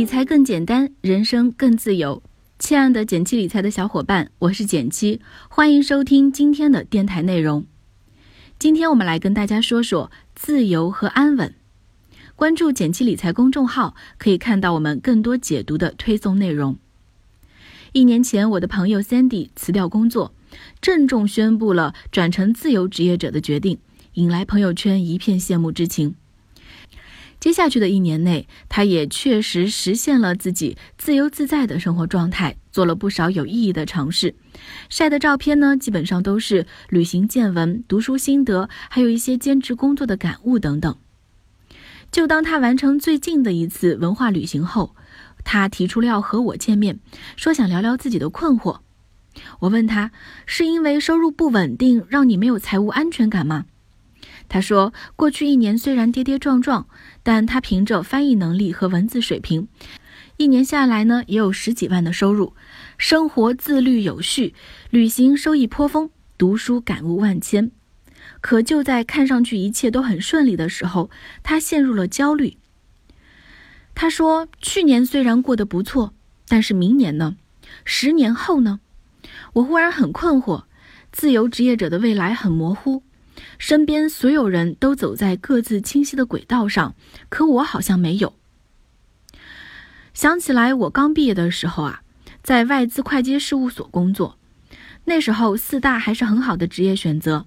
[0.00, 2.22] 理财更简单，人生更自由。
[2.58, 5.20] 亲爱的简七理财的小伙伴，我是简七，
[5.50, 7.66] 欢迎收听今天的电台内容。
[8.58, 11.54] 今天我们来跟大家说说自由和安稳。
[12.34, 16.78] 关注简七理财公众号，可以看到我们更多解读的推送内容。
[17.92, 20.32] 一年前，我的朋友 Sandy 辞掉工作，
[20.80, 23.76] 郑重宣布了转成自由职业者的决定，
[24.14, 26.14] 引来朋友圈一片羡慕之情。
[27.40, 34.34] 接下去的一年内，他也确实实现了自己自由自在的生活状态，做了不少有意义的尝试。
[34.90, 40.94] 晒的照片呢，基本上都是旅行见闻、读书心得，还有一些兼职工作的感悟等等。
[42.12, 44.94] 就当他完成最近的一次文化旅行后，
[45.42, 47.00] 他提出了要和我见面，
[47.36, 48.80] 说想聊聊自己的困惑。
[49.60, 50.10] 我问他，
[50.44, 53.64] 是因为收入不稳定让你没有财务安全感吗？
[54.52, 56.88] 他说，过去一年虽然跌跌撞撞，
[57.22, 59.68] 但他凭着翻译能力和文字水平，
[60.38, 62.54] 一年下来呢，也有十几万的收入，
[62.98, 64.52] 生活自律有序，
[64.90, 67.70] 旅行收益颇丰，读书感悟万千。
[68.40, 71.10] 可就在看上去一切都很顺利的时候，
[71.44, 72.56] 他陷入了焦虑。
[73.94, 76.12] 他说，去年虽然过得不错，
[76.48, 77.36] 但是明年呢？
[77.84, 78.80] 十年后呢？
[79.52, 80.64] 我忽然很困惑，
[81.12, 83.04] 自由职业者的未来很模糊。
[83.58, 86.94] 身边所有人都走在各自清晰的轨道上，
[87.28, 88.34] 可我好像没有。
[90.14, 92.02] 想起来，我刚毕业的时候啊，
[92.42, 94.38] 在外资会计事务所工作，
[95.04, 97.46] 那时候四大还是很好的职业选择。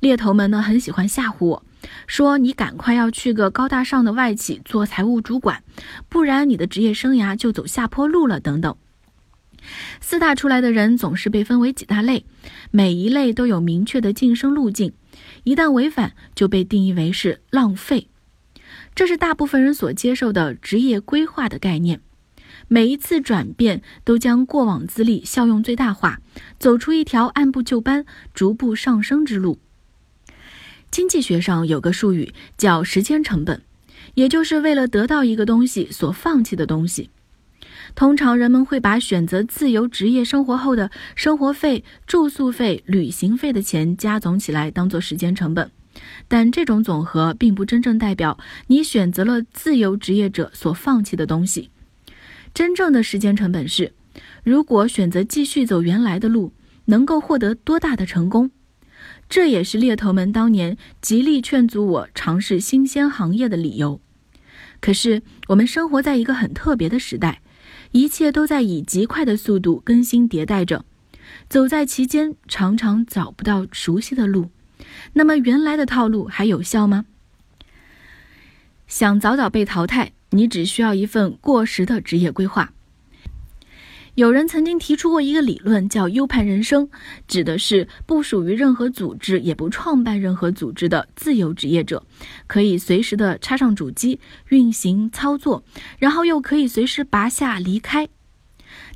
[0.00, 1.64] 猎头们呢很喜欢吓唬我，
[2.06, 5.62] 说你赶快要去个高大上的外企做财务主管，
[6.08, 8.76] 不然你的职业生涯就走下坡路了等等。
[10.00, 12.26] 四大出来的人总是被分为几大类，
[12.70, 14.92] 每一类都有明确的晋升路径。
[15.44, 18.08] 一旦违反，就被定义为是浪费，
[18.94, 22.00] 这是大部分人所接受的职业规划的概念。
[22.66, 26.20] 每一次转变都将过往资历效用最大化，
[26.58, 29.58] 走出一条按部就班、逐步上升之路。
[30.90, 33.60] 经济学上有个术语叫时间成本，
[34.14, 37.10] 也就是为了得到一个东西所放弃的东西。
[37.94, 45.70] 通常人们会把选择自由职业生活后的生活费、住宿费、旅行费的钱加总起来当做时间成本，
[46.26, 51.70] 但这种总和并不真正代表你选择了自由职业者所放弃的东西。
[52.52, 53.92] 真正的时间成本是，
[54.42, 56.52] 如果选择继续走原来的路，
[56.86, 58.50] 能够获得多大的成功。
[59.28, 64.00] 这也是猎头们当年极力劝阻我尝试新鲜行业的理由。
[64.80, 67.40] 可是我们生活在一个很特别的时代。
[67.94, 70.84] 一切都在以极快的速度更新迭代着，
[71.48, 74.50] 走在其间常常找不到熟悉的路。
[75.12, 77.04] 那么原来的套路还有效吗？
[78.88, 82.72] 想早早被淘汰，你只需要一份过时的职业规划。
[84.14, 86.88] 有人曾经提出过一个理论，叫 U 盘人生，
[87.26, 92.06] 指的是不属于任何组织，也不创办任何组织的自由职业者，
[92.46, 94.20] 可以随时的插上主机
[94.50, 95.64] 运行操作，
[95.98, 98.08] 然后又可以随时拔下离开。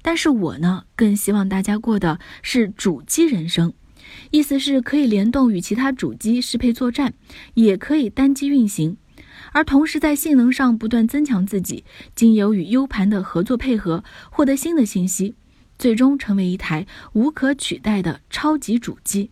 [0.02, 3.72] 但是我呢，更希望大家过的是主机人生，
[4.30, 7.14] 意思是可以联动与其他主机适配作战，
[7.54, 8.96] 也可以单机运行。
[9.58, 11.82] 而同时在性能上不断增强自己，
[12.14, 15.34] 经由与 U 盘的合作配合，获得新的信息，
[15.76, 19.30] 最终成为一台无可取代的超级主机。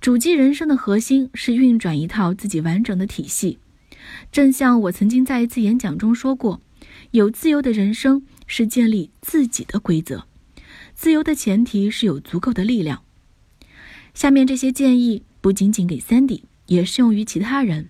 [0.00, 3.58] 主机人生的核心是运转一套自己完整的体系。
[4.30, 6.60] 正像我曾经在一次演讲中说过，
[7.10, 10.26] 有自由的人生是建立自己的规则，
[10.94, 13.02] 自由的前提是有足够的力量。
[14.14, 17.88] 下面这些建议不仅仅给 Sandy，也适用于其他人。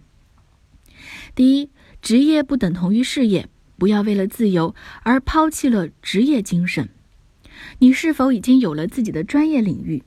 [1.37, 1.69] 第一，
[2.01, 6.89] 职业不等同于事业，不要为了自由而抛弃了职业精神。
[7.79, 10.03] 你是否已经有了自己的专业领域？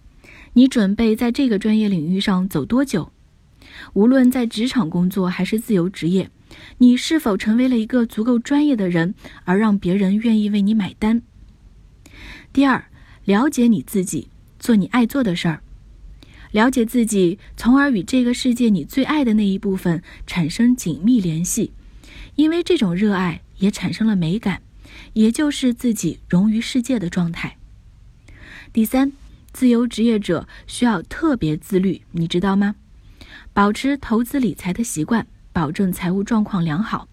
[0.53, 3.11] 你准备在这个专业领域上走多久？
[3.93, 6.31] 无论在职场工作还是自由职业，
[6.79, 9.13] 你是否成为了一个足够专业的人，
[9.45, 11.21] 而让别人愿意为你买单？
[12.51, 12.83] 第二，
[13.25, 15.61] 了解你自己，做你爱做的事儿。
[16.51, 21.71] 了解自己，从而与这个世界你最爱的那一部分产生紧密联系，
[22.35, 24.63] 因为这种热爱也产生了美感，
[25.13, 27.57] 也就是自己融于世界的状态。
[28.73, 29.11] 第三，
[29.53, 32.75] 自由职业者需要特别自律，你知道吗？
[33.53, 37.07] 保持投资理财的习惯，保证财务状况良好，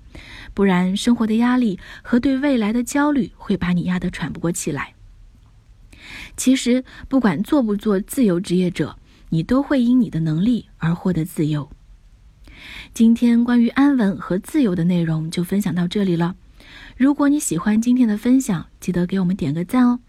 [0.55, 4.95] 不然生活的压力和对未来的焦虑会把你压得喘不过气来。
[6.39, 8.99] 其实，不管做不做自由职业者。
[9.31, 11.71] 你都会因你的能力而获得自由。
[12.95, 16.37] 今天关于安稳和自由的内容就分享到这里了。
[16.97, 20.01] 如果你喜欢今天的分享，记得给我们点个赞哦。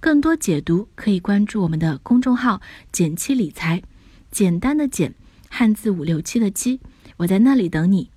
[0.00, 3.82] 更多解读可以关注我们的公众号“简七理财”，
[4.30, 5.14] 简单的简，
[5.48, 6.80] 汉字五六七的七，
[7.18, 8.10] 我在那里等你，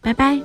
[0.00, 0.40] 拜拜。